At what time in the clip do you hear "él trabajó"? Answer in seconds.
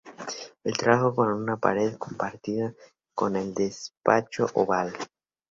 0.63-1.13